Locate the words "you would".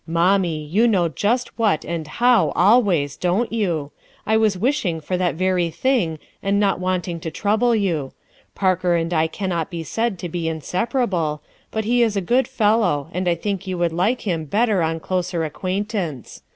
13.67-13.93